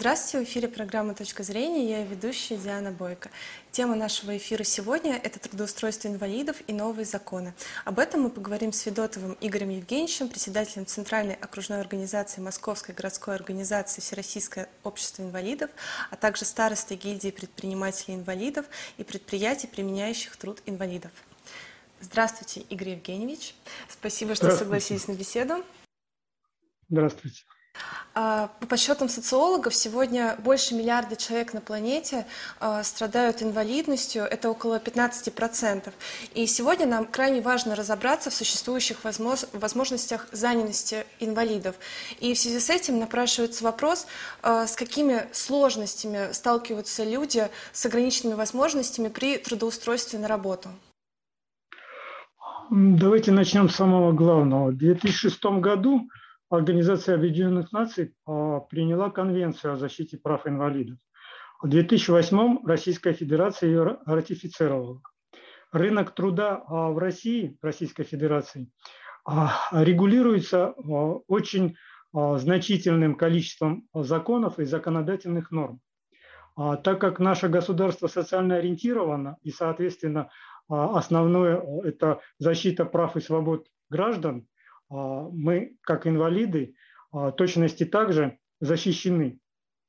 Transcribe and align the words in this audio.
Здравствуйте, 0.00 0.46
в 0.46 0.48
эфире 0.48 0.68
программа 0.68 1.14
«Точка 1.14 1.42
зрения», 1.42 1.90
я 1.90 2.02
ведущая 2.06 2.56
Диана 2.56 2.90
Бойко. 2.90 3.30
Тема 3.70 3.94
нашего 3.94 4.34
эфира 4.34 4.64
сегодня– 4.64 5.20
это 5.22 5.38
трудоустройство 5.38 6.08
инвалидов 6.08 6.56
и 6.66 6.72
новые 6.72 7.04
законы. 7.04 7.52
Об 7.84 7.98
этом 7.98 8.22
мы 8.22 8.30
поговорим 8.30 8.72
с 8.72 8.80
Федотовым 8.80 9.36
Игорем 9.42 9.68
Евгеньевичем, 9.68 10.30
председателем 10.30 10.86
Центральной 10.86 11.34
окружной 11.34 11.80
организации 11.80 12.40
Московской 12.40 12.94
городской 12.94 13.34
организации 13.34 14.00
Всероссийское 14.00 14.70
общество 14.84 15.20
инвалидов, 15.20 15.70
а 16.10 16.16
также 16.16 16.46
старостой 16.46 16.96
гильдии 16.96 17.30
предпринимателей 17.30 18.14
инвалидов 18.14 18.64
и 18.96 19.04
предприятий, 19.04 19.66
применяющих 19.66 20.34
труд 20.38 20.62
инвалидов. 20.64 21.12
Здравствуйте, 22.00 22.60
Игорь 22.70 22.92
Евгеньевич. 22.92 23.54
Спасибо, 23.90 24.34
что 24.34 24.50
согласились 24.56 25.08
на 25.08 25.12
беседу. 25.12 25.62
Здравствуйте. 26.88 27.42
А, 28.12 28.48
по 28.58 28.66
подсчетам 28.66 29.08
социологов, 29.08 29.74
сегодня 29.74 30.36
больше 30.42 30.74
миллиарда 30.74 31.14
человек 31.14 31.54
на 31.54 31.60
планете 31.60 32.26
а, 32.58 32.82
страдают 32.82 33.40
инвалидностью, 33.42 34.24
это 34.24 34.50
около 34.50 34.78
15%. 34.78 35.92
И 36.34 36.46
сегодня 36.46 36.86
нам 36.86 37.06
крайне 37.06 37.40
важно 37.40 37.76
разобраться 37.76 38.30
в 38.30 38.34
существующих 38.34 38.98
возможностях 39.04 40.26
занятости 40.32 41.06
инвалидов. 41.20 41.76
И 42.18 42.34
в 42.34 42.38
связи 42.38 42.58
с 42.58 42.68
этим 42.68 42.98
напрашивается 42.98 43.62
вопрос, 43.62 44.06
а, 44.42 44.66
с 44.66 44.74
какими 44.74 45.28
сложностями 45.32 46.32
сталкиваются 46.32 47.04
люди 47.04 47.48
с 47.72 47.86
ограниченными 47.86 48.34
возможностями 48.34 49.08
при 49.08 49.38
трудоустройстве 49.38 50.18
на 50.18 50.26
работу. 50.26 50.68
Давайте 52.70 53.30
начнем 53.30 53.68
с 53.68 53.76
самого 53.76 54.12
главного. 54.12 54.70
В 54.70 54.76
2006 54.76 55.60
году 55.60 56.08
Организация 56.50 57.14
Объединенных 57.14 57.70
Наций 57.70 58.12
а, 58.26 58.58
приняла 58.58 59.10
Конвенцию 59.10 59.74
о 59.74 59.76
защите 59.76 60.18
прав 60.18 60.48
инвалидов. 60.48 60.98
В 61.62 61.68
2008 61.68 62.66
Российская 62.66 63.12
Федерация 63.12 63.68
ее 63.68 63.98
ратифицировала. 64.04 65.00
Рынок 65.70 66.12
труда 66.12 66.64
а, 66.66 66.90
в 66.90 66.98
России, 66.98 67.56
Российской 67.62 68.02
Федерации, 68.02 68.68
а, 69.24 69.54
регулируется 69.70 70.74
очень 71.28 71.76
значительным 72.12 73.14
количеством 73.14 73.86
законов 73.94 74.58
и 74.58 74.64
законодательных 74.64 75.52
норм. 75.52 75.78
Так 76.56 77.00
как 77.00 77.20
наше 77.20 77.48
государство 77.48 78.08
социально 78.08 78.56
ориентировано 78.56 79.36
и, 79.42 79.52
соответственно, 79.52 80.28
основное– 80.68 81.62
это 81.84 82.18
защита 82.40 82.84
прав 82.84 83.16
и 83.16 83.20
свобод 83.20 83.68
граждан, 83.90 84.48
мы, 84.90 85.76
как 85.82 86.06
инвалиды, 86.06 86.74
а, 87.12 87.32
точности 87.32 87.84
также 87.84 88.38
защищены 88.60 89.38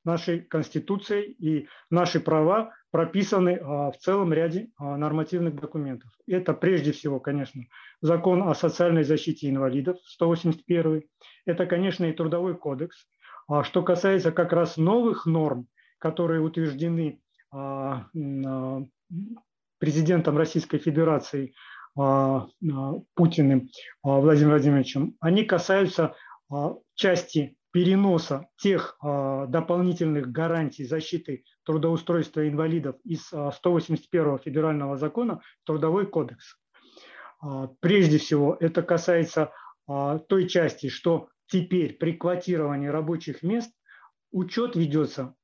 нашей 0.04 0.40
Конституцией, 0.40 1.32
и 1.32 1.68
наши 1.90 2.18
права 2.18 2.72
прописаны 2.90 3.60
а, 3.60 3.90
в 3.92 3.98
целом 3.98 4.32
ряде 4.32 4.70
нормативных 4.78 5.54
документов. 5.54 6.10
Это 6.26 6.54
прежде 6.54 6.92
всего, 6.92 7.20
конечно, 7.20 7.62
закон 8.00 8.42
о 8.42 8.54
социальной 8.54 9.04
защите 9.04 9.48
инвалидов, 9.48 9.98
181. 10.04 11.02
Это, 11.46 11.66
конечно, 11.66 12.04
и 12.04 12.12
Трудовой 12.12 12.56
кодекс. 12.56 13.06
Что 13.64 13.82
касается 13.82 14.32
как 14.32 14.52
раз 14.52 14.76
новых 14.76 15.26
норм, 15.26 15.66
которые 15.98 16.40
утверждены 16.40 17.20
президентом 19.82 20.38
Российской 20.38 20.78
Федерации 20.78 21.46
а, 21.46 21.50
а, 21.50 21.54
Путиным 21.94 23.68
а, 24.02 24.20
Владимиром 24.20 24.50
Владимировичем, 24.52 25.16
они 25.20 25.44
касаются 25.44 26.14
части 26.94 27.56
переноса 27.70 28.48
тех 28.58 28.98
дополнительных 29.00 30.30
гарантий 30.30 30.84
защиты 30.84 31.44
трудоустройства 31.64 32.46
инвалидов 32.46 32.96
из 33.04 33.22
181 33.24 34.38
федерального 34.38 34.98
закона 34.98 35.40
в 35.62 35.66
Трудовой 35.66 36.06
кодекс. 36.06 36.58
Прежде 37.80 38.18
всего, 38.18 38.54
это 38.60 38.82
касается 38.82 39.50
той 39.86 40.46
части, 40.48 40.90
что 40.90 41.30
теперь 41.46 41.94
при 41.94 42.12
квотировании 42.12 42.88
рабочих 42.88 43.42
мест 43.42 43.72
учет 44.30 44.76
ведется 44.76 45.34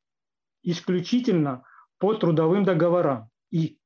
исключительно 0.63 1.65
по 1.99 2.15
трудовым 2.15 2.65
договорам. 2.65 3.31
И 3.51 3.79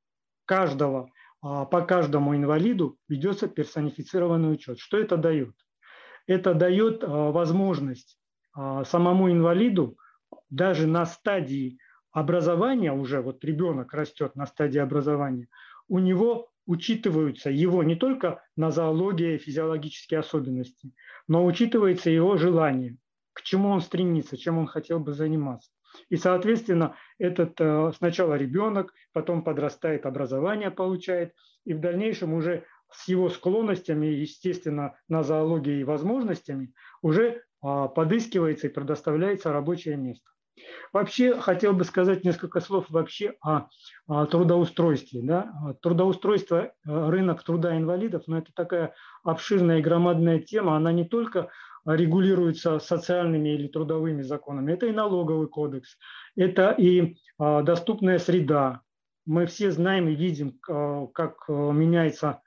каждого 0.45 1.03
а, 1.03 1.09
по 1.43 1.81
каждому 1.81 2.35
инвалиду 2.35 2.97
ведется 3.09 3.49
персонифицированный 3.49 4.53
учет. 4.53 4.79
Что 4.79 4.97
это 4.97 5.17
дает? 5.17 5.53
Это 6.25 6.53
дает 6.53 7.03
а, 7.03 7.31
возможность 7.31 8.17
а, 8.53 8.85
самому 8.85 9.29
инвалиду 9.29 9.97
даже 10.49 10.87
на 10.87 11.05
стадии 11.05 11.79
образования, 12.11 12.93
уже 12.93 13.21
вот 13.21 13.43
ребенок 13.43 13.93
растет 13.93 14.35
на 14.35 14.45
стадии 14.45 14.79
образования, 14.79 15.49
у 15.89 15.99
него 15.99 16.49
учитываются 16.65 17.49
его 17.49 17.83
не 17.83 17.95
только 17.95 18.41
нозология 18.55 19.35
и 19.35 19.37
физиологические 19.37 20.21
особенности, 20.21 20.93
но 21.27 21.45
учитывается 21.45 22.09
его 22.09 22.37
желание, 22.37 22.97
к 23.33 23.41
чему 23.41 23.69
он 23.69 23.81
стремится, 23.81 24.37
чем 24.37 24.57
он 24.57 24.67
хотел 24.67 24.99
бы 24.99 25.11
заниматься. 25.11 25.71
И, 26.09 26.17
соответственно, 26.17 26.95
этот 27.17 27.59
э, 27.59 27.91
сначала 27.95 28.35
ребенок, 28.35 28.93
потом 29.11 29.43
подрастает, 29.43 30.05
образование 30.05 30.71
получает, 30.71 31.33
и 31.65 31.73
в 31.73 31.79
дальнейшем 31.79 32.33
уже 32.33 32.65
с 32.91 33.07
его 33.07 33.29
склонностями, 33.29 34.07
естественно, 34.07 34.95
на 35.07 35.23
зоологии 35.23 35.79
и 35.79 35.83
возможностями 35.83 36.73
уже 37.01 37.43
а, 37.61 37.87
подыскивается 37.87 38.67
и 38.67 38.71
предоставляется 38.71 39.51
рабочее 39.51 39.97
место. 39.97 40.29
Вообще 40.91 41.39
хотел 41.39 41.73
бы 41.73 41.83
сказать 41.83 42.23
несколько 42.23 42.59
слов 42.59 42.85
вообще 42.89 43.35
о, 43.41 43.67
о 44.07 44.25
трудоустройстве. 44.27 45.21
Да? 45.23 45.75
Трудоустройство, 45.81 46.65
э, 46.65 46.71
рынок 46.85 47.43
труда 47.43 47.75
инвалидов, 47.75 48.23
но 48.27 48.37
это 48.37 48.51
такая 48.53 48.93
обширная 49.23 49.79
и 49.79 49.81
громадная 49.81 50.39
тема, 50.39 50.75
она 50.75 50.91
не 50.91 51.05
только 51.05 51.49
регулируется 51.85 52.79
социальными 52.79 53.49
или 53.49 53.67
трудовыми 53.67 54.21
законами. 54.21 54.73
Это 54.73 54.85
и 54.87 54.91
налоговый 54.91 55.47
кодекс, 55.47 55.97
это 56.35 56.71
и 56.71 57.17
а, 57.37 57.61
доступная 57.61 58.19
среда. 58.19 58.81
Мы 59.25 59.45
все 59.45 59.71
знаем 59.71 60.07
и 60.07 60.15
видим, 60.15 60.59
а, 60.69 61.07
как 61.07 61.45
а, 61.47 61.71
меняется 61.71 62.41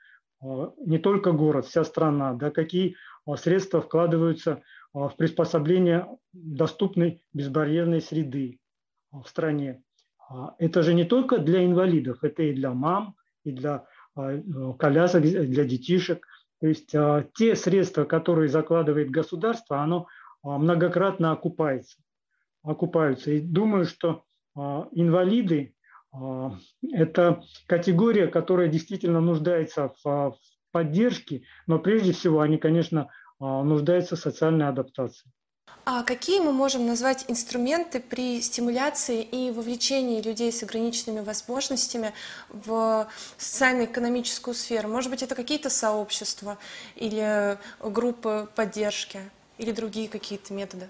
не 0.84 0.98
только 0.98 1.32
город, 1.32 1.64
вся 1.64 1.82
страна, 1.82 2.34
да, 2.34 2.50
какие 2.50 2.94
средства 3.36 3.80
вкладываются 3.80 4.62
в 4.92 5.10
приспособление 5.16 6.06
доступной 6.34 7.24
безбарьерной 7.32 8.02
среды 8.02 8.60
в 9.10 9.24
стране. 9.24 9.82
Это 10.58 10.82
же 10.82 10.92
не 10.92 11.04
только 11.04 11.38
для 11.38 11.64
инвалидов, 11.64 12.18
это 12.22 12.42
и 12.42 12.52
для 12.52 12.74
мам, 12.74 13.16
и 13.44 13.50
для 13.50 13.86
колясок, 14.78 15.22
для 15.22 15.64
детишек. 15.64 16.25
То 16.60 16.68
есть 16.68 16.94
а, 16.94 17.26
те 17.34 17.54
средства, 17.54 18.04
которые 18.04 18.48
закладывает 18.48 19.10
государство, 19.10 19.80
оно 19.80 20.06
а, 20.42 20.58
многократно 20.58 21.32
окупается, 21.32 21.98
окупаются. 22.62 23.30
И 23.32 23.40
думаю, 23.40 23.84
что 23.84 24.24
а, 24.54 24.88
инвалиды– 24.92 25.74
это 26.92 27.42
категория, 27.66 28.26
которая 28.26 28.68
действительно 28.68 29.20
нуждается 29.20 29.92
в 30.02 30.38
поддержке, 30.70 31.42
но 31.66 31.78
прежде 31.78 32.12
всего 32.12 32.40
они, 32.40 32.56
конечно, 32.56 33.10
нуждаются 33.38 34.16
в 34.16 34.20
социальной 34.20 34.66
адаптации. 34.66 35.30
А 35.88 36.02
какие 36.02 36.40
мы 36.40 36.52
можем 36.52 36.84
назвать 36.84 37.24
инструменты 37.28 38.00
при 38.00 38.40
стимуляции 38.42 39.22
и 39.22 39.52
вовлечении 39.52 40.20
людей 40.20 40.50
с 40.50 40.64
ограниченными 40.64 41.20
возможностями 41.20 42.12
в 42.48 43.06
социально-экономическую 43.36 44.54
сферу? 44.54 44.88
Может 44.88 45.12
быть, 45.12 45.22
это 45.22 45.36
какие-то 45.36 45.70
сообщества 45.70 46.58
или 46.96 47.56
группы 47.80 48.48
поддержки 48.56 49.20
или 49.58 49.70
другие 49.70 50.08
какие-то 50.08 50.52
методы? 50.54 50.88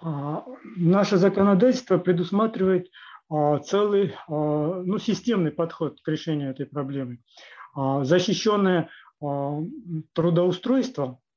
А, 0.00 0.44
наше 0.76 1.16
законодательство 1.16 1.98
предусматривает 1.98 2.86
а, 3.28 3.58
целый 3.58 4.14
ну, 4.28 5.00
системный 5.00 5.50
подход 5.50 6.00
к 6.00 6.06
решению 6.06 6.52
этой 6.52 6.66
проблемы. 6.66 7.18
Защищенное 7.74 8.88
трудоустройство 10.12 11.04
а 11.04 11.29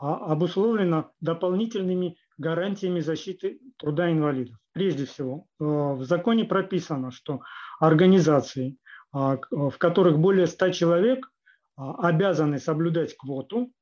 обусловлено 0.00 1.12
дополнительными 1.20 2.16
гарантиями 2.38 3.00
защиты 3.00 3.60
труда 3.76 4.10
инвалидов. 4.10 4.56
Прежде 4.72 5.04
всего, 5.04 5.46
э, 5.58 5.64
в 5.64 6.04
законе 6.04 6.44
прописано, 6.44 7.10
что 7.10 7.40
организации, 7.80 8.78
а, 9.12 9.38
в 9.50 9.76
которых 9.78 10.18
более 10.18 10.46
100 10.46 10.70
человек, 10.70 11.30
а, 11.76 12.08
обязаны 12.08 12.58
соблюдать 12.58 13.16
квоту 13.16 13.72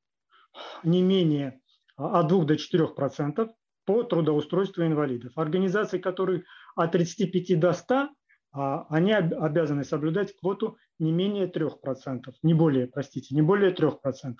не 0.83 1.01
менее 1.01 1.61
от 1.95 2.27
2 2.27 2.45
до 2.45 2.57
4 2.57 2.95
процентов 2.95 3.49
по 3.85 4.03
трудоустройству 4.03 4.83
инвалидов. 4.85 5.33
Организации, 5.35 5.99
которые 5.99 6.43
от 6.75 6.91
35 6.91 7.55
до 7.55 7.73
100, 7.73 8.09
они 8.51 9.13
обязаны 9.13 9.83
соблюдать 9.83 10.35
квоту 10.35 10.77
не 10.97 11.11
менее 11.11 11.47
3%, 11.47 12.33
не 12.41 12.55
более, 12.55 12.87
простите, 12.87 13.35
не 13.35 13.43
более 13.43 13.71
3%. 13.71 14.37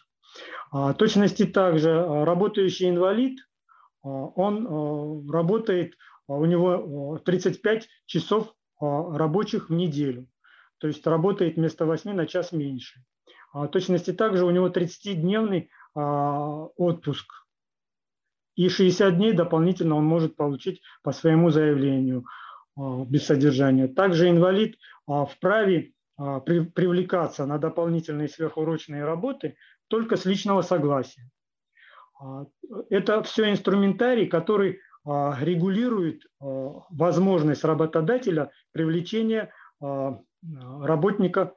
А, 0.71 0.93
точности 0.93 1.45
также 1.45 1.91
а, 1.91 2.25
работающий 2.25 2.89
инвалид, 2.89 3.39
а, 4.03 4.07
он 4.07 5.29
работает 5.29 5.95
у 6.27 6.45
него 6.45 7.17
35 7.25 7.87
часов 8.05 8.53
рабочих 8.79 9.69
в 9.69 9.73
неделю. 9.73 10.27
То 10.77 10.87
есть 10.87 11.05
работает 11.07 11.55
вместо 11.55 11.85
8 11.85 12.13
на 12.13 12.27
час 12.27 12.51
меньше. 12.51 13.03
Точности 13.71 14.13
также 14.13 14.45
у 14.45 14.51
него 14.51 14.69
30-дневный 14.69 15.69
отпуск. 15.95 17.33
И 18.55 18.69
60 18.69 19.17
дней 19.17 19.33
дополнительно 19.33 19.95
он 19.95 20.05
может 20.05 20.35
получить 20.35 20.83
по 21.01 21.11
своему 21.13 21.49
заявлению 21.49 22.25
без 22.77 23.25
содержания. 23.25 23.87
Также 23.87 24.29
инвалид 24.29 24.77
вправе 25.07 25.93
привлекаться 26.15 27.47
на 27.47 27.57
дополнительные 27.57 28.29
сверхурочные 28.29 29.03
работы 29.03 29.57
только 29.89 30.15
с 30.15 30.25
личного 30.25 30.61
согласия. 30.61 31.29
А, 32.19 32.45
это 32.89 33.23
все 33.23 33.51
инструментарий, 33.51 34.27
который 34.27 34.79
а, 35.05 35.37
регулирует 35.41 36.23
а, 36.39 36.45
возможность 36.89 37.63
работодателя 37.63 38.51
привлечения 38.71 39.51
работника 39.81 41.53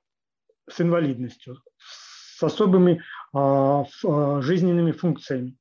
с 0.71 0.81
инвалидностью, 0.81 1.57
с 1.77 2.41
особыми 2.41 3.03
жизненными 3.33 4.93
функциями. 4.93 5.57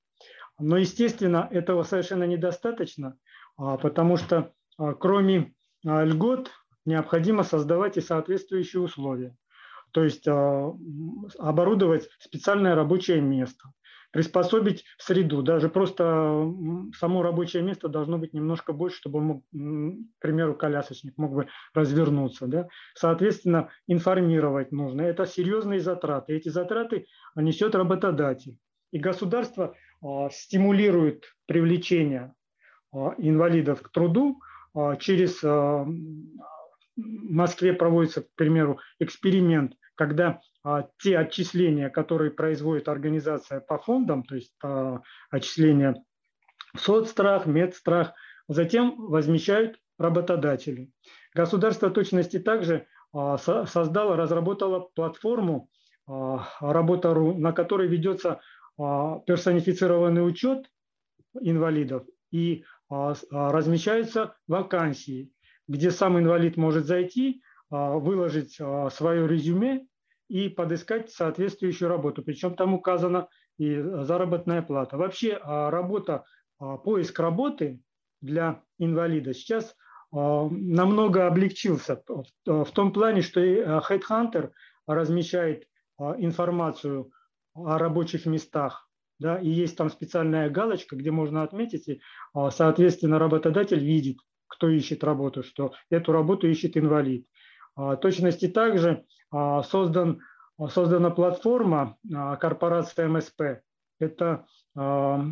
Но, 0.59 0.77
естественно, 0.77 1.47
этого 1.50 1.81
совершенно 1.81 2.25
недостаточно, 2.25 3.18
потому 3.57 4.18
что 4.18 4.53
кроме 5.00 5.56
льгот 5.83 6.51
необходимо 6.85 7.41
создавать 7.41 7.97
и 7.97 8.01
соответствующие 8.01 8.83
условия. 8.83 9.35
То 9.92 10.04
есть 10.04 10.28
оборудовать 11.38 12.10
специальное 12.20 12.76
рабочее 12.76 13.22
место, 13.22 13.72
приспособить 14.12 14.86
среду. 14.98 15.42
Даже 15.42 15.70
просто 15.70 16.54
само 16.98 17.24
рабочее 17.24 17.64
место 17.64 17.88
должно 17.88 18.18
быть 18.18 18.34
немножко 18.34 18.74
больше, 18.74 18.98
чтобы 18.98 19.22
мог, 19.22 19.44
к 19.50 20.22
примеру, 20.22 20.56
колясочник 20.56 21.18
мог 21.18 21.34
бы 21.34 21.48
развернуться. 21.74 22.48
Да? 22.48 22.68
Соответственно, 22.94 23.70
информировать 23.88 24.72
нужно. 24.72 25.02
Это 25.02 25.26
серьезные 25.26 25.80
затраты. 25.80 26.34
Эти 26.34 26.50
затраты 26.50 27.08
несет 27.36 27.74
работодатель. 27.76 28.58
И 28.92 29.00
государство 29.00 29.74
а, 30.02 30.30
стимулирует 30.30 31.24
привлечение 31.46 32.34
а, 32.92 33.16
инвалидов 33.18 33.82
к 33.82 33.90
труду 33.90 34.42
а, 34.76 34.98
через 34.98 35.42
в 36.96 37.32
Москве 37.32 37.74
проводится, 37.74 38.22
к 38.22 38.28
примеру, 38.36 38.80
эксперимент, 39.00 39.74
когда 39.96 40.42
а, 40.64 40.88
те 41.00 41.18
отчисления, 41.18 41.90
которые 41.90 42.32
производит 42.32 42.88
организация 42.88 43.60
по 43.60 43.78
фондам, 43.78 44.24
то 44.24 44.36
есть 44.36 44.54
а, 44.64 45.02
отчисления 45.30 46.04
соцстрах, 46.78 47.46
медстрах, 47.46 48.14
затем 48.48 48.96
возмещают 48.98 49.80
работодатели. 49.98 50.92
Государство 51.34 51.90
точности 51.90 52.40
также 52.40 52.88
а, 53.14 53.38
создало, 53.38 54.16
разработало 54.16 54.90
платформу 54.96 55.70
а, 56.08 56.48
Работа.ру, 56.60 57.38
на 57.38 57.54
которой 57.54 57.88
ведется 57.88 58.42
а, 58.78 59.20
персонифицированный 59.20 60.26
учет 60.26 60.70
инвалидов 61.40 62.06
и 62.32 62.64
а, 62.90 63.14
а, 63.32 63.52
размещаются 63.52 64.36
вакансии, 64.48 65.32
где 65.71 65.89
сам 65.89 66.19
инвалид 66.19 66.57
может 66.57 66.85
зайти, 66.85 67.41
а, 67.69 67.97
выложить 67.97 68.57
а, 68.59 68.89
свое 68.89 69.25
резюме 69.25 69.88
и 70.27 70.50
подыскать 70.50 71.09
соответствующую 71.12 71.88
работу. 71.88 72.23
Причем 72.23 72.56
там 72.56 72.73
указана 72.73 73.29
и 73.57 73.79
заработная 73.79 74.62
плата. 74.62 74.97
Вообще 74.97 75.39
а, 75.41 75.71
работа, 75.71 76.25
поиск 76.83 77.18
работы 77.19 77.79
для 78.21 78.62
инвалида 78.77 79.33
сейчас 79.33 79.75
намного 80.12 81.25
облегчился 81.25 82.03
в 82.45 82.71
том 82.71 82.91
плане, 82.91 83.21
что 83.21 83.41
Headhunter 83.41 84.51
размещает 84.85 85.68
информацию 85.97 87.12
о 87.56 87.79
рабочих 87.79 88.27
местах, 88.27 88.88
да, 89.19 89.39
и 89.39 89.50
есть 89.50 89.75
там 89.77 89.89
специальная 89.89 90.51
галочка, 90.51 90.95
где 90.97 91.09
можно 91.09 91.41
отметить, 91.41 91.88
и, 91.88 92.01
соответственно, 92.51 93.18
работодатель 93.18 93.83
видит, 93.83 94.18
кто 94.51 94.69
ищет 94.69 95.03
работу, 95.03 95.44
что 95.44 95.74
эту 95.89 96.12
работу 96.12 96.48
ищет 96.48 96.77
инвалид. 96.77 97.25
А, 97.75 97.95
точности 97.95 98.48
также 98.48 99.06
а, 99.31 99.63
создан, 99.63 100.19
создана 100.69 101.09
платформа 101.09 101.95
а, 102.13 102.36
корпорация 102.36 103.07
МСП. 103.07 103.42
Это 104.00 104.45
ну, 104.74 105.27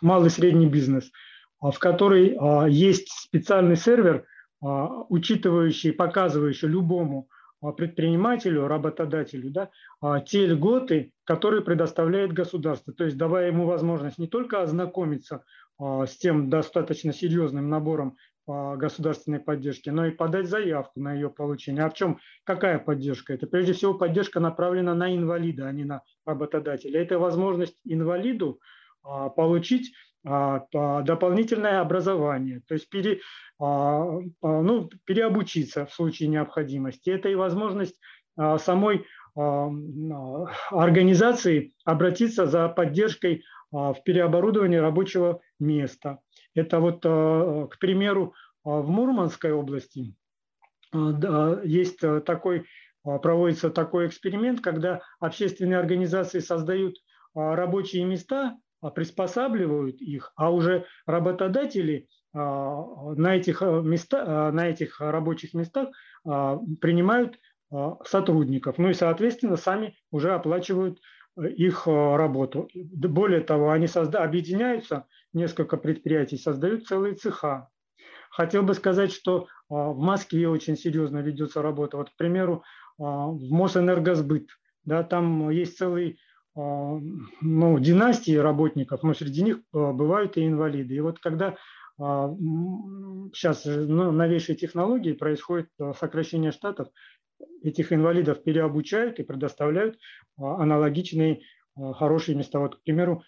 малый 0.00 0.28
и 0.28 0.30
средний 0.30 0.68
бизнес, 0.68 1.10
в 1.60 1.76
которой 1.78 2.38
есть 2.72 3.08
специальный 3.10 3.76
сервер, 3.76 4.24
учитывающий, 4.62 5.92
показывающий 5.92 6.68
любому 6.68 7.28
предпринимателю, 7.76 8.68
работодателю, 8.68 9.50
да, 9.50 9.70
те 10.20 10.46
льготы, 10.46 11.12
которые 11.24 11.62
предоставляет 11.62 12.32
государство. 12.32 12.94
То 12.94 13.04
есть 13.04 13.18
давая 13.18 13.48
ему 13.48 13.66
возможность 13.66 14.18
не 14.18 14.28
только 14.28 14.62
ознакомиться 14.62 15.44
с 15.80 16.16
тем 16.16 16.50
достаточно 16.50 17.12
серьезным 17.12 17.68
набором 17.68 18.16
государственной 18.46 19.40
поддержки, 19.40 19.90
но 19.90 20.06
и 20.06 20.10
подать 20.10 20.48
заявку 20.48 21.00
на 21.00 21.12
ее 21.12 21.28
получение. 21.28 21.84
А 21.84 21.90
в 21.90 21.94
чем, 21.94 22.18
какая 22.44 22.78
поддержка? 22.78 23.34
Это 23.34 23.46
прежде 23.46 23.74
всего 23.74 23.92
поддержка 23.92 24.40
направлена 24.40 24.94
на 24.94 25.14
инвалида, 25.14 25.66
а 25.66 25.72
не 25.72 25.84
на 25.84 26.02
работодателя. 26.24 27.02
Это 27.02 27.18
возможность 27.18 27.76
инвалиду 27.84 28.58
а, 29.02 29.28
получить 29.28 29.92
а, 30.26 30.64
дополнительное 31.02 31.80
образование, 31.80 32.62
то 32.66 32.74
есть 32.74 32.88
пере, 32.88 33.20
а, 33.60 34.18
ну, 34.42 34.90
переобучиться 35.04 35.86
в 35.86 35.92
случае 35.92 36.28
необходимости. 36.28 37.10
Это 37.10 37.28
и 37.28 37.34
возможность 37.34 38.00
самой 38.58 39.04
организации 40.70 41.72
обратиться 41.84 42.46
за 42.46 42.68
поддержкой 42.68 43.44
в 43.70 43.96
переоборудовании 44.04 44.78
рабочего 44.78 45.40
места. 45.60 46.20
Это 46.54 46.80
вот, 46.80 47.04
э, 47.04 47.68
к 47.70 47.78
примеру, 47.78 48.34
э, 48.34 48.70
в 48.70 48.88
Мурманской 48.88 49.52
области 49.52 50.14
э, 50.92 51.62
есть 51.64 52.00
такой, 52.24 52.66
проводится 53.02 53.70
такой 53.70 54.06
эксперимент, 54.06 54.60
когда 54.60 55.00
общественные 55.20 55.78
организации 55.78 56.40
создают 56.40 56.96
рабочие 57.34 58.04
места, 58.04 58.56
приспосабливают 58.94 60.00
их, 60.00 60.32
а 60.36 60.50
уже 60.50 60.86
работодатели 61.06 62.08
на 62.32 63.36
этих, 63.36 63.62
места, 63.62 64.50
на 64.52 64.68
этих 64.68 65.00
рабочих 65.00 65.54
местах 65.54 65.88
принимают 66.24 67.38
сотрудников. 68.04 68.78
Ну 68.78 68.90
и, 68.90 68.94
соответственно, 68.94 69.56
сами 69.56 69.96
уже 70.10 70.34
оплачивают 70.34 70.98
их 71.42 71.86
работу. 71.86 72.68
Более 72.74 73.40
того, 73.40 73.70
они 73.70 73.86
созда... 73.86 74.24
объединяются 74.24 75.06
несколько 75.32 75.76
предприятий, 75.76 76.36
создают 76.36 76.86
целые 76.86 77.14
цеха. 77.14 77.68
Хотел 78.30 78.62
бы 78.62 78.74
сказать, 78.74 79.12
что 79.12 79.48
а, 79.68 79.90
в 79.90 79.98
Москве 79.98 80.48
очень 80.48 80.76
серьезно 80.76 81.18
ведется 81.18 81.62
работа. 81.62 81.96
Вот, 81.96 82.10
к 82.10 82.16
примеру, 82.16 82.62
а, 82.98 83.26
в 83.26 83.50
Мосэнергосбыт, 83.50 84.48
да, 84.84 85.02
там 85.02 85.50
есть 85.50 85.78
целые 85.78 86.16
а, 86.56 86.98
ну, 87.40 87.78
династии 87.78 88.36
работников, 88.36 89.02
но 89.02 89.14
среди 89.14 89.42
них 89.42 89.58
бывают 89.72 90.36
и 90.36 90.46
инвалиды. 90.46 90.94
И 90.94 91.00
вот 91.00 91.18
когда 91.18 91.56
сейчас 92.00 93.64
ну, 93.64 94.12
новейшие 94.12 94.54
технологии 94.54 95.14
происходит 95.14 95.68
сокращение 95.98 96.52
штатов, 96.52 96.86
этих 97.62 97.92
инвалидов 97.92 98.42
переобучают 98.42 99.18
и 99.18 99.24
предоставляют 99.24 99.98
аналогичные 100.36 101.42
хорошие 101.76 102.36
места. 102.36 102.58
Вот, 102.58 102.76
к 102.76 102.82
примеру, 102.82 103.22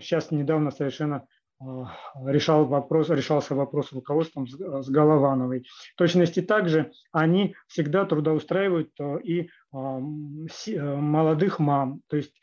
сейчас 0.00 0.30
недавно 0.30 0.70
совершенно 0.70 1.26
а, 1.60 1.86
решал 2.26 2.64
вопрос, 2.66 3.10
решался 3.10 3.54
вопрос 3.54 3.92
руководством 3.92 4.46
с 4.46 4.88
Головановой. 4.88 5.66
В 5.94 5.96
точности 5.96 6.42
также 6.42 6.90
они 7.12 7.54
всегда 7.68 8.04
трудоустраивают 8.04 8.90
а, 9.00 9.16
и 9.18 9.48
а, 9.72 9.98
молодых 9.98 11.58
мам. 11.58 12.00
То 12.08 12.16
есть 12.16 12.34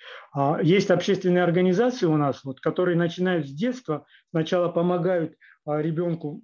есть 0.64 0.92
общественные 0.92 1.44
организации 1.44 2.06
у 2.06 2.18
нас, 2.18 2.44
вот, 2.44 2.62
которые 2.62 2.98
начинают 2.98 3.48
с 3.48 3.52
детства, 3.52 4.06
сначала 4.30 4.70
помогают 4.70 5.36
ребенку 5.66 6.42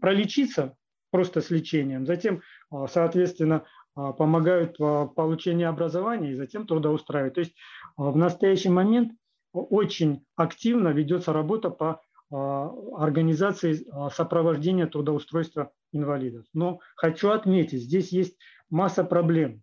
пролечиться 0.00 0.76
просто 1.16 1.40
с 1.40 1.48
лечением, 1.48 2.04
затем, 2.04 2.42
соответственно, 2.88 3.64
помогают 3.94 4.78
в 4.78 5.06
получении 5.16 5.64
образования 5.64 6.32
и 6.32 6.34
затем 6.34 6.66
трудоустраивают. 6.66 7.34
То 7.34 7.40
есть 7.40 7.54
в 7.96 8.14
настоящий 8.14 8.68
момент 8.68 9.12
очень 9.54 10.26
активно 10.36 10.88
ведется 10.88 11.32
работа 11.32 11.70
по 11.70 12.02
а, 12.30 12.70
организации 12.98 13.86
а, 13.90 14.10
сопровождения 14.10 14.86
трудоустройства 14.86 15.72
инвалидов. 15.92 16.44
Но 16.52 16.80
хочу 16.96 17.30
отметить, 17.30 17.82
здесь 17.82 18.12
есть 18.12 18.36
масса 18.68 19.02
проблем. 19.02 19.62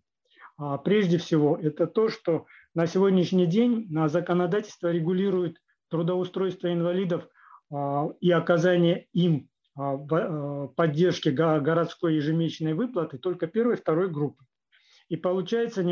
А, 0.56 0.78
прежде 0.78 1.18
всего, 1.18 1.56
это 1.56 1.86
то, 1.86 2.08
что 2.08 2.46
на 2.74 2.88
сегодняшний 2.88 3.46
день 3.46 3.88
законодательство 4.08 4.90
регулирует 4.90 5.58
трудоустройство 5.90 6.72
инвалидов 6.72 7.28
и 8.20 8.30
оказания 8.30 9.06
им 9.12 9.48
поддержки 9.74 11.28
городской 11.28 12.16
ежемесячной 12.16 12.74
выплаты 12.74 13.18
только 13.18 13.46
первой 13.46 13.74
и 13.74 13.78
второй 13.78 14.10
группы. 14.10 14.44
И 15.08 15.16
получается 15.16 15.82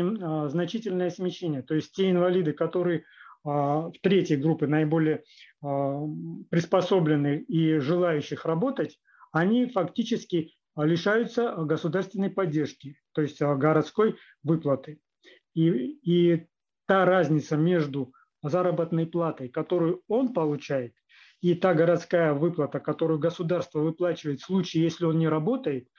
значительное 0.49 1.09
смещение. 1.09 1.61
То 1.61 1.75
есть 1.75 1.93
те 1.93 2.09
инвалиды, 2.09 2.53
которые 2.53 3.03
в 3.43 3.91
третьей 4.01 4.37
группе 4.37 4.67
наиболее 4.67 5.23
приспособлены 5.61 7.39
и 7.39 7.77
желающих 7.79 8.45
работать, 8.45 8.99
они 9.31 9.67
фактически 9.67 10.53
лишаются 10.77 11.53
государственной 11.57 12.29
поддержки, 12.29 12.97
то 13.11 13.21
есть 13.21 13.41
городской 13.41 14.15
выплаты. 14.43 14.99
И, 15.53 15.69
и 15.69 16.47
та 16.87 17.05
разница 17.05 17.57
между 17.57 18.13
заработной 18.41 19.05
платой, 19.05 19.49
которую 19.49 20.01
он 20.07 20.33
получает, 20.33 20.95
и 21.43 21.55
та 21.55 21.73
городская 21.73 22.33
выплата, 22.33 22.79
которую 22.79 23.19
государство 23.19 23.79
выплачивает 23.79 24.39
в 24.39 24.45
случае, 24.45 24.83
если 24.83 25.03
он 25.03 25.19
не 25.19 25.27
работает, 25.27 25.89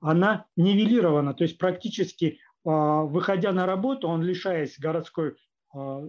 она 0.00 0.46
нивелирована. 0.56 1.34
То 1.34 1.44
есть 1.44 1.56
практически 1.56 2.40
а, 2.66 3.02
выходя 3.04 3.52
на 3.52 3.64
работу, 3.64 4.08
он, 4.08 4.22
лишаясь 4.22 4.76
городской 4.76 5.36
а, 5.72 6.02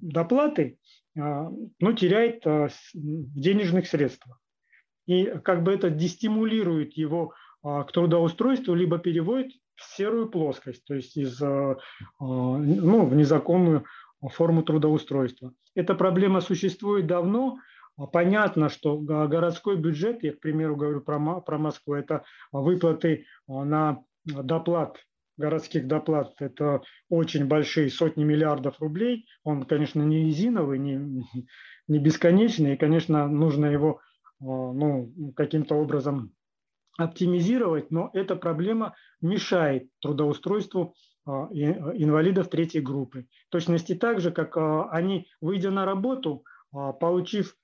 доплаты, 0.00 0.78
а, 1.18 1.50
ну, 1.80 1.92
теряет 1.94 2.44
денежных 2.94 3.88
средствах. 3.88 4.38
И 5.06 5.24
как 5.42 5.64
бы 5.64 5.72
это 5.72 5.90
дестимулирует 5.90 6.92
его 6.92 7.34
к 7.60 7.88
трудоустройству, 7.92 8.72
либо 8.74 8.98
переводит 8.98 9.50
в 9.74 9.96
серую 9.96 10.28
плоскость, 10.28 10.84
то 10.84 10.94
есть 10.94 11.16
из, 11.16 11.40
ну, 11.40 13.06
в 13.06 13.14
незаконную 13.14 13.84
форму 14.20 14.62
трудоустройства. 14.62 15.52
Эта 15.74 15.94
проблема 15.96 16.40
существует 16.40 17.06
давно. 17.06 17.58
Понятно, 18.12 18.68
что 18.68 18.98
городской 18.98 19.76
бюджет, 19.76 20.22
я, 20.22 20.32
к 20.32 20.40
примеру, 20.40 20.76
говорю 20.76 21.00
про, 21.02 21.40
про 21.40 21.58
Москву, 21.58 21.94
это 21.94 22.24
выплаты 22.52 23.26
на 23.46 24.02
доплат 24.26 24.98
городских 25.36 25.86
доплат– 25.86 26.34
это 26.40 26.82
очень 27.08 27.46
большие 27.46 27.90
сотни 27.90 28.24
миллиардов 28.24 28.80
рублей. 28.80 29.26
Он, 29.44 29.64
конечно, 29.64 30.02
не 30.02 30.24
резиновый, 30.24 30.78
не, 30.78 31.24
не 31.88 31.98
бесконечный, 31.98 32.74
и, 32.74 32.76
конечно, 32.76 33.26
нужно 33.28 33.66
его 33.66 34.00
ну, 34.40 35.32
каким-то 35.36 35.76
образом 35.76 36.32
оптимизировать, 36.98 37.90
но 37.90 38.10
эта 38.12 38.36
проблема 38.36 38.94
мешает 39.20 39.88
трудоустройству 40.00 40.94
а, 41.24 41.48
инвалидов 41.52 42.50
третьей 42.50 42.82
группы. 42.82 43.26
В 43.48 43.52
точности 43.52 43.94
так 43.94 44.20
же, 44.20 44.30
как 44.30 44.56
а, 44.56 44.90
они, 44.90 45.28
выйдя 45.40 45.70
на 45.70 45.86
работу, 45.86 46.44
а, 46.72 46.92
получив 46.92 47.56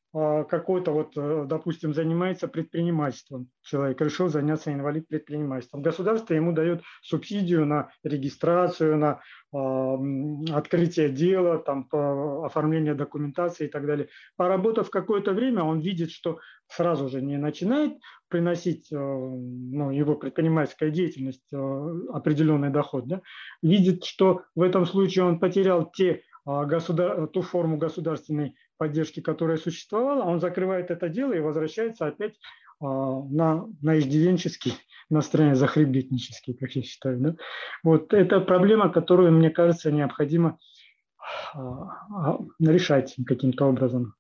какой-то 0.49 0.93
вот, 0.93 1.13
э, 1.17 1.45
допустим, 1.47 1.95
занимается 1.95 2.49
предпринимательством, 2.49 3.49
человек 3.63 4.01
решил 4.01 4.29
заняться 4.29 4.73
инвалид 4.73 5.07
предпринимательством. 5.09 5.83
Государство 5.83 6.35
ему 6.35 6.53
дает 6.53 6.83
субсидию 7.03 7.67
на 7.67 7.91
регистрацию, 8.03 8.97
на 8.97 9.21
открытие 9.51 11.09
дела, 11.09 11.59
там, 11.59 11.89
оформление 12.45 12.93
документации 12.93 13.65
и 13.65 13.71
так 13.71 13.87
далее. 13.87 14.09
Поработав 14.37 14.91
какое-то 14.91 15.33
время, 15.33 15.63
он 15.63 15.81
видит, 15.81 16.11
что 16.11 16.39
сразу 16.67 17.09
же 17.09 17.23
не 17.23 17.39
начинает 17.39 17.95
приносить 18.29 18.93
э, 18.93 18.97
ну, 18.97 19.91
его 19.91 20.17
предпринимательская 20.17 20.91
деятельность 20.91 21.51
э, 21.53 21.57
определенный 22.13 22.71
доход, 22.71 23.07
да, 23.09 23.23
видит, 23.63 24.05
что 24.05 24.43
в 24.55 24.61
этом 24.61 24.85
случае 24.85 25.25
он 25.25 25.41
потерял 25.41 25.91
те 25.91 26.13
а, 26.13 26.27
государ... 26.49 27.26
ту 27.26 27.43
форму 27.43 27.76
государственной 27.76 28.57
поддержки, 28.78 29.21
которая 29.21 29.59
существовала, 29.59 30.23
он 30.23 30.40
закрывает 30.40 30.90
это 30.90 31.09
дело 31.09 31.33
и 31.35 31.40
возвращается 31.40 32.07
опять 32.07 32.37
а, 32.81 32.87
на, 32.87 33.67
на 33.83 33.99
иждивенческий 33.99 34.75
настроение, 35.11 35.57
захребетнический, 35.57 36.55
как 36.55 36.71
я 36.73 36.83
считаю. 36.83 37.19
Да? 37.19 37.35
Вот 37.83 38.14
это 38.14 38.40
проблема, 38.40 38.88
которую, 38.88 39.33
мне 39.33 39.50
кажется, 39.50 39.93
необходимо 39.93 40.59
а, 41.55 42.38
решать 42.61 43.14
каким-то 43.26 43.67
образом. 43.67 44.14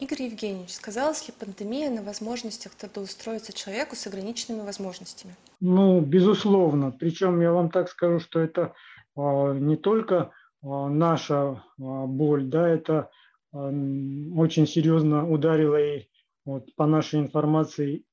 Игорь 0.00 0.24
Евгеньевич, 0.24 0.72
сказалась 0.74 1.26
ли 1.28 1.34
пандемия 1.38 1.88
на 1.88 2.02
возможностях 2.02 2.74
трудоустроиться 2.74 3.52
человеку 3.52 3.94
с 3.94 4.06
ограниченными 4.06 4.66
возможностями? 4.66 5.34
Ну, 5.60 6.00
безусловно. 6.00 6.90
Причем 6.90 7.40
я 7.40 7.52
вам 7.52 7.70
так 7.70 7.88
скажу, 7.88 8.18
что 8.18 8.40
это 8.40 8.74
не 9.16 9.76
только 9.76 10.32
наша 10.64 11.62
боль, 11.78 12.46
да, 12.46 12.68
это 12.68 13.10
очень 13.52 14.66
серьезно 14.66 15.28
ударило 15.30 15.76
и 15.80 16.08
вот, 16.44 16.74
по 16.74 16.86
нашей 16.86 17.20
информации 17.20 18.04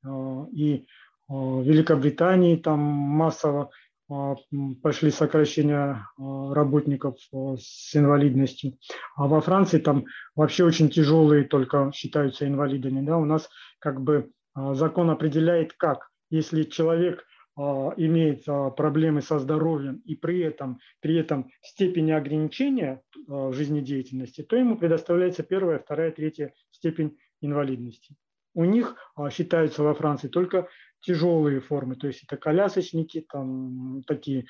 и 0.53 0.85
в 1.27 1.61
Великобритании 1.63 2.57
там 2.57 2.79
массово 2.79 3.71
пошли 4.83 5.09
сокращения 5.09 6.05
работников 6.17 7.15
с 7.57 7.95
инвалидностью. 7.95 8.77
А 9.15 9.27
во 9.27 9.39
Франции 9.39 9.79
там 9.79 10.03
вообще 10.35 10.65
очень 10.65 10.89
тяжелые 10.89 11.45
только 11.45 11.91
считаются 11.93 12.45
инвалидами. 12.45 13.05
Да? 13.05 13.17
У 13.17 13.25
нас 13.25 13.49
как 13.79 14.01
бы 14.01 14.29
закон 14.53 15.09
определяет 15.09 15.73
как. 15.73 16.09
Если 16.29 16.63
человек 16.63 17.23
имеет 17.57 18.45
проблемы 18.75 19.21
со 19.21 19.39
здоровьем 19.39 20.01
и 20.05 20.15
при 20.15 20.39
этом, 20.39 20.79
при 20.99 21.17
этом 21.17 21.49
степени 21.61 22.11
ограничения 22.11 23.01
жизнедеятельности, 23.27 24.41
то 24.43 24.55
ему 24.55 24.77
предоставляется 24.77 25.43
первая, 25.43 25.79
вторая, 25.79 26.11
третья 26.11 26.53
степень 26.71 27.17
инвалидности. 27.41 28.15
У 28.53 28.65
них 28.65 28.95
считаются 29.31 29.83
во 29.83 29.93
Франции 29.93 30.27
только 30.27 30.67
тяжелые 31.01 31.59
формы, 31.61 31.95
то 31.95 32.07
есть 32.07 32.23
это 32.23 32.37
колясочники, 32.37 33.25
там 33.29 34.03
такие 34.07 34.45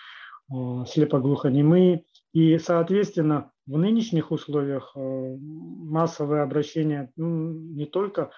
слепоглухонемые. 0.49 2.03
И, 2.33 2.57
соответственно, 2.57 3.51
в 3.65 3.77
нынешних 3.77 4.31
условиях 4.31 4.91
массовое 4.95 6.43
обращение 6.43 7.11
ну, 7.15 7.51
не 7.51 7.85
только 7.85 8.31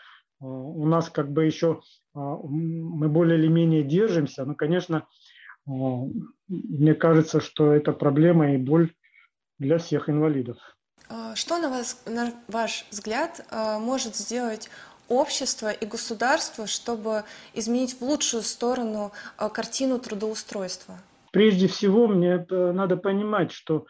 у 0.43 0.85
нас 0.85 1.09
как 1.09 1.31
бы 1.31 1.45
еще 1.45 1.81
мы 2.13 3.07
более 3.09 3.39
или 3.39 3.47
менее 3.47 3.83
держимся, 3.83 4.45
но, 4.45 4.55
конечно, 4.55 5.07
мне 5.65 6.93
кажется, 6.93 7.39
что 7.39 7.71
это 7.71 7.93
проблема 7.93 8.53
и 8.53 8.57
боль 8.57 8.93
для 9.57 9.77
всех 9.77 10.09
инвалидов. 10.09 10.57
Что, 11.35 11.57
на, 11.57 11.69
вас, 11.69 12.03
на 12.05 12.33
ваш 12.47 12.85
взгляд, 12.91 13.45
может 13.51 14.15
сделать 14.15 14.69
общество 15.09 15.71
и 15.71 15.85
государство, 15.85 16.67
чтобы 16.67 17.23
изменить 17.53 18.00
в 18.00 18.01
лучшую 18.01 18.43
сторону 18.43 19.12
э, 19.38 19.50
картину 19.50 20.00
трудоустройства? 20.00 20.95
Прежде 21.31 21.67
всего, 21.67 22.07
мне 22.07 22.45
надо 22.50 22.97
понимать, 22.97 23.51
что 23.51 23.79
э, 23.79 23.81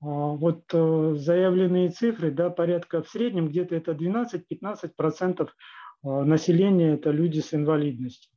вот 0.00 0.62
э, 0.72 1.14
заявленные 1.16 1.90
цифры, 1.90 2.30
да, 2.30 2.50
порядка 2.50 3.02
в 3.02 3.08
среднем 3.08 3.48
где-то 3.48 3.74
это 3.74 3.92
12-15% 3.92 5.48
населения– 6.02 6.92
это 6.94 7.10
люди 7.10 7.40
с 7.40 7.54
инвалидностью. 7.54 8.32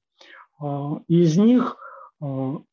Из 1.08 1.38
них, 1.38 1.78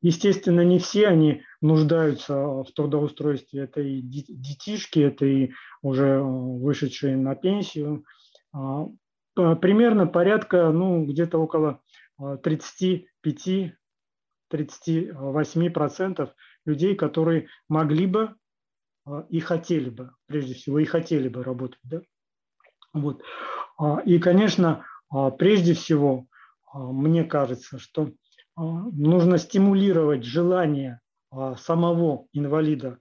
естественно, 0.00 0.60
не 0.60 0.78
все 0.78 1.08
они 1.08 1.42
нуждаются 1.60 2.34
в 2.34 2.66
трудоустройстве. 2.74 3.62
Это 3.62 3.80
и 3.80 4.00
детишки, 4.00 5.00
это 5.00 5.26
и 5.26 5.52
уже 5.82 6.20
вышедшие 6.22 7.16
на 7.16 7.34
пенсию. 7.34 8.04
А, 9.40 9.54
примерно 9.56 10.06
порядка, 10.06 10.70
ну, 10.70 11.04
где-то 11.04 11.38
около 11.38 11.80
35-38% 12.20 13.74
а, 16.18 16.34
людей, 16.64 16.94
которые 16.94 17.48
могли 17.68 18.06
бы 18.06 18.34
а, 19.06 19.26
и 19.28 19.40
хотели 19.40 19.90
бы, 19.90 20.12
прежде 20.26 20.54
всего, 20.54 20.78
и 20.78 20.84
хотели 20.84 21.28
бы 21.28 21.42
работать. 21.42 21.80
Да? 21.82 22.02
Вот. 22.92 23.22
И, 24.04 24.18
конечно, 24.18 24.84
прежде 25.38 25.74
всего, 25.74 26.26
мне 26.74 27.24
кажется, 27.24 27.78
что 27.78 28.10
нужно 28.56 29.38
стимулировать 29.38 30.24
желание 30.24 31.00
самого 31.56 32.26
инвалида 32.32 32.98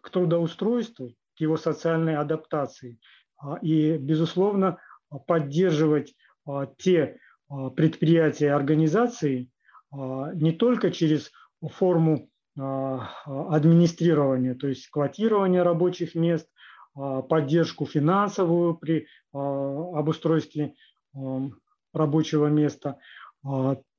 к 0.00 0.10
трудоустройству, 0.10 1.10
к 1.36 1.40
его 1.40 1.56
социальной 1.56 2.16
адаптации. 2.16 2.98
И, 3.60 3.98
безусловно, 3.98 4.78
поддерживать 5.26 6.14
а, 6.46 6.66
те 6.78 7.18
а, 7.48 7.70
предприятия 7.70 8.46
и 8.46 8.50
организации 8.50 9.50
а, 9.90 10.32
не 10.34 10.52
только 10.52 10.90
через 10.90 11.30
форму 11.62 12.28
администрирования, 12.58 14.54
то 14.54 14.66
есть 14.66 14.88
квотирования 14.88 15.62
рабочих 15.62 16.14
мест, 16.14 16.48
поддержку 16.96 17.86
финансовую 17.86 18.74
при 18.74 19.06
обустройстве 19.32 20.74
рабочего 21.92 22.46
места 22.46 22.98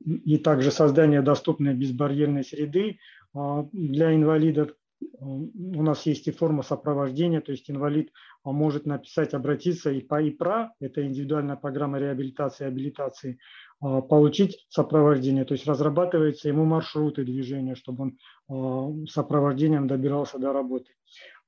и 0.04 0.38
также 0.38 0.72
создание 0.72 1.22
доступной 1.22 1.74
безбарьерной 1.74 2.44
среды 2.44 3.00
для 3.34 4.16
инвалидов, 4.16 4.72
у 5.20 5.84
нас 5.84 6.08
есть 6.08 6.28
и 6.28 6.32
форма 6.32 6.64
сопровождения, 6.64 7.40
то 7.40 7.52
есть 7.52 7.70
инвалид 7.70 8.12
может 8.44 8.88
написать, 8.88 9.36
обратиться 9.36 9.92
и 9.92 10.02
по 10.02 10.22
ИПРА, 10.22 10.74
это 10.80 11.06
индивидуальная 11.06 11.56
программа 11.56 12.00
реабилитации 12.00 12.66
и 12.66 12.68
абилитации, 12.68 13.40
получить 13.80 14.66
сопровождение, 14.70 15.46
то 15.46 15.54
есть 15.54 15.68
разрабатывается 15.68 16.48
ему 16.48 16.66
маршруты 16.66 17.24
движения, 17.24 17.76
чтобы 17.76 18.14
он 18.48 19.08
сопровождением 19.08 19.88
добирался 19.88 20.40
до 20.40 20.52
работы. 20.52 20.94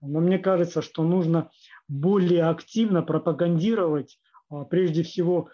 Но 0.01 0.20
мне 0.20 0.39
кажется, 0.39 0.82
что 0.82 1.03
нужно 1.03 1.50
более 1.88 2.46
активно 2.46 3.01
пропагандировать 3.01 4.20
прежде 4.70 5.03
всего 5.03 5.50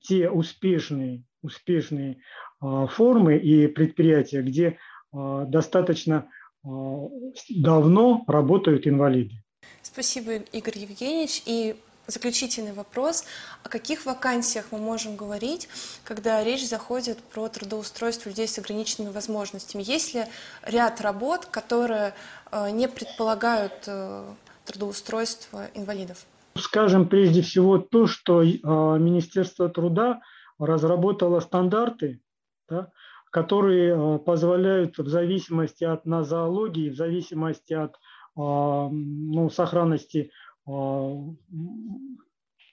те 0.00 0.30
успешные, 0.30 1.24
успешные 1.42 2.18
формы 2.60 3.36
и 3.38 3.66
предприятия, 3.68 4.42
где 4.42 4.78
достаточно 5.12 6.28
давно 6.62 8.24
работают 8.26 8.86
инвалиды. 8.86 9.34
Спасибо, 9.82 10.32
Игорь 10.52 10.78
Евгеньевич. 10.78 11.42
И 11.46 11.76
заключительный 12.08 12.72
вопрос. 12.72 13.24
О 13.62 13.68
каких 13.68 14.06
вакансиях 14.06 14.66
мы 14.72 14.78
можем 14.78 15.14
говорить, 15.16 15.68
когда 16.04 16.42
речь 16.42 16.66
заходит 16.66 17.18
про 17.18 17.48
трудоустройство 17.48 18.30
людей 18.30 18.48
с 18.48 18.58
ограниченными 18.58 19.12
возможностями? 19.12 19.82
Есть 19.82 20.14
ли 20.14 20.24
ряд 20.62 21.00
работ, 21.00 21.46
которые 21.46 22.14
э, 22.50 22.70
не 22.70 22.88
предполагают 22.88 23.84
э, 23.86 24.24
трудоустройство 24.64 25.66
инвалидов? 25.74 26.24
Скажем 26.56 27.08
прежде 27.08 27.42
всего 27.42 27.78
то, 27.78 28.06
что 28.06 28.42
э, 28.42 28.48
Министерство 28.48 29.68
труда 29.68 30.20
разработало 30.58 31.40
стандарты, 31.40 32.20
да, 32.68 32.90
которые 33.30 34.18
позволяют 34.18 34.98
в 34.98 35.08
зависимости 35.08 35.84
от 35.84 36.06
нозологии, 36.06 36.88
в 36.88 36.96
зависимости 36.96 37.74
от 37.74 37.94
ну, 38.34 39.50
сохранности 39.50 40.30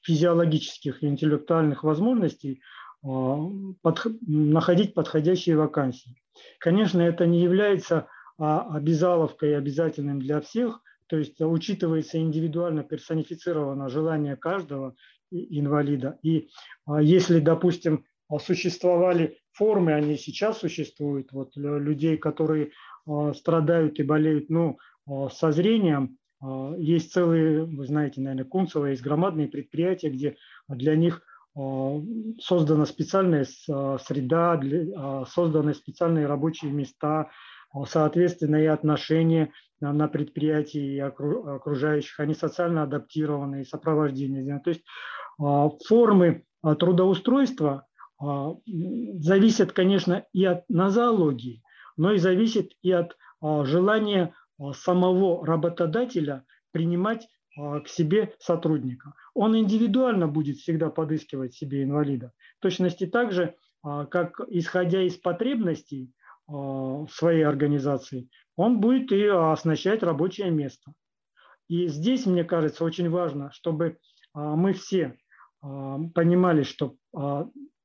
физиологических 0.05 1.03
и 1.03 1.07
интеллектуальных 1.07 1.83
возможностей 1.83 2.61
под, 3.01 4.05
находить 4.21 4.93
подходящие 4.93 5.57
вакансии. 5.57 6.15
Конечно, 6.59 7.01
это 7.01 7.25
не 7.25 7.41
является 7.41 8.07
обязаловкой 8.37 9.51
и 9.51 9.53
обязательным 9.53 10.19
для 10.19 10.41
всех, 10.41 10.81
то 11.07 11.17
есть 11.17 11.39
учитывается 11.39 12.17
индивидуально 12.19 12.83
персонифицировано 12.83 13.89
желание 13.89 14.35
каждого 14.35 14.95
инвалида. 15.31 16.19
И 16.23 16.49
если, 16.99 17.39
допустим, 17.39 18.05
существовали 18.39 19.37
формы, 19.51 19.93
они 19.93 20.17
сейчас 20.17 20.59
существуют, 20.59 21.31
вот 21.31 21.55
людей, 21.55 22.17
которые 22.17 22.71
страдают 23.35 23.99
и 23.99 24.03
болеют 24.03 24.49
ну, 24.49 24.77
со 25.31 25.51
зрением, 25.51 26.03
а, 26.03 26.24
есть 26.77 27.13
целые, 27.13 27.63
вы 27.63 27.85
знаете, 27.85 28.21
наверное, 28.21 28.45
Кунцево, 28.45 28.87
есть 28.87 29.01
громадные 29.01 29.47
предприятия, 29.47 30.09
где 30.09 30.35
для 30.67 30.95
них 30.95 31.21
а, 31.55 32.01
создана 32.39 32.85
специальная 32.85 33.45
а, 33.69 33.97
среда, 33.97 34.59
созданы 35.27 35.73
специальные 35.73 36.27
рабочие 36.27 36.71
места, 36.71 37.29
соответственно, 37.87 38.57
и 38.57 38.65
отношения 38.65 39.51
на 39.81 40.07
предприятии 40.07 40.95
и 40.95 40.99
окружающих, 40.99 42.19
они 42.19 42.33
социально 42.33 42.83
адаптированные, 42.83 43.65
сопровождение. 43.65 44.61
То 44.63 44.69
есть 44.69 44.83
формы 45.37 46.45
трудоустройства 46.63 47.85
зависят, 48.17 49.73
конечно, 49.73 50.25
и 50.31 50.45
от 50.45 50.63
нозологии, 50.69 51.61
но 51.97 52.13
и 52.13 52.17
зависит 52.17 52.71
и 52.81 52.91
от 52.91 53.17
желания 53.41 54.33
а, 54.33 54.44
самого 54.73 55.45
работодателя 55.45 56.45
принимать 56.71 57.27
а, 57.57 57.79
к 57.79 57.87
себе 57.87 58.33
сотрудника. 58.39 59.13
Он 59.33 59.57
индивидуально 59.57 60.27
будет 60.27 60.57
всегда 60.57 60.89
подыскивать 60.89 61.53
себе 61.53 61.83
инвалида. 61.83 62.33
В 62.59 62.61
точности 62.61 63.05
так 63.05 63.31
же, 63.31 63.55
а, 63.81 64.05
как 64.05 64.41
исходя 64.49 65.01
из 65.01 65.17
потребностей 65.17 66.11
своей 67.09 67.41
организации, 67.41 68.29
он 68.55 68.79
будет 68.79 69.11
и 69.11 69.25
оснащать 69.25 70.03
рабочее 70.03 70.51
место. 70.51 70.93
И 71.67 71.87
здесь, 71.87 72.27
мне 72.27 72.43
кажется, 72.43 72.83
очень 72.83 73.09
важно, 73.09 73.51
чтобы 73.51 73.97
мы 74.31 74.73
все 74.73 75.17
понимали, 75.63 76.61
что 76.61 76.97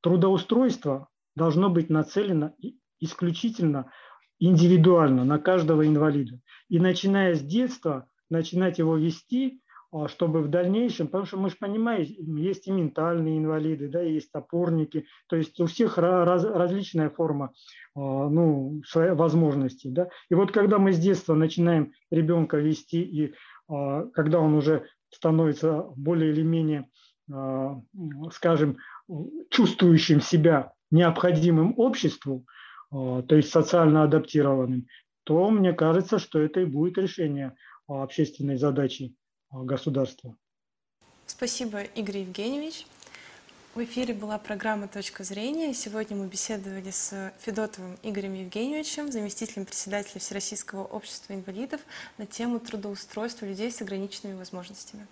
трудоустройство 0.03 1.09
должно 1.35 1.71
быть 1.71 1.89
нацелено 1.89 2.53
исключительно 2.99 3.91
индивидуально 4.39 5.25
на 5.25 5.39
каждого 5.39 5.87
инвалида. 5.87 6.41
И 6.71 6.79
начиная 6.79 7.35
с 7.35 7.43
детства, 7.43 8.07
начинать 8.31 8.79
его 8.79 8.97
вести, 8.97 9.61
а, 9.93 10.07
чтобы 10.07 10.41
в 10.41 10.49
дальнейшем, 10.49 11.09
потому 11.09 11.27
что 11.27 11.37
мы 11.37 11.51
же 11.51 11.57
понимаем, 11.59 12.07
есть 12.37 12.69
и 12.69 12.71
ментальные 12.71 13.39
инвалиды, 13.39 13.89
да, 13.89 14.01
есть 14.01 14.31
опорники, 14.33 15.07
то 15.27 15.35
есть 15.35 15.59
у 15.59 15.67
всех 15.67 15.99
раз, 15.99 16.45
различная 16.45 17.11
форма 17.11 17.53
а, 17.97 18.29
ну, 18.29 18.83
возможностей. 18.95 19.91
Да. 19.91 20.09
И 20.31 20.35
вот 20.35 20.53
когда 20.53 20.79
мы 20.79 20.93
с 20.93 20.99
детства 20.99 21.35
начинаем 21.35 21.93
ребенка 22.13 22.59
вести, 22.59 23.03
и 23.03 23.35
а, 23.69 24.05
когда 24.15 24.39
он 24.39 24.55
уже 24.55 24.87
становится 25.13 25.87
более 25.97 26.31
или 26.31 26.43
менее, 26.43 26.89
скажем, 28.33 28.77
чувствующим 29.51 30.21
себя 30.21 30.73
необходимым 30.93 31.75
обществу, 31.77 32.45
то 32.91 33.25
есть 33.31 33.51
социально 33.51 34.05
адаптированным, 34.05 34.87
то 35.25 35.51
мне 35.51 35.73
кажется, 35.73 36.19
что 36.19 36.41
это 36.41 36.61
и 36.61 36.65
будет 36.65 36.99
решение 36.99 37.57
а, 37.87 38.03
общественной 38.03 38.57
задачи 38.57 39.15
а, 39.51 39.63
государства. 39.63 40.37
Спасибо, 41.27 41.83
Игорь 41.83 42.19
Евгеньевич. 42.19 42.87
В 43.75 43.85
эфире 43.85 44.15
была 44.15 44.37
программа 44.39 44.89
«Точка 44.89 45.23
зрения». 45.23 45.73
Сегодня 45.75 46.17
мы 46.17 46.27
беседовали 46.27 46.91
с 46.91 47.33
Федотовым 47.39 47.97
Игорем 48.03 48.35
Евгеньевичем, 48.35 49.13
заместителем 49.13 49.65
председателя 49.65 50.19
Всероссийского 50.19 50.83
общества 50.83 51.35
инвалидов 51.35 51.81
на 52.19 52.27
тему 52.27 52.59
трудоустройства 52.59 53.47
людей 53.47 53.71
с 53.71 53.81
ограниченными 53.81 54.37
возможностями. 54.37 55.07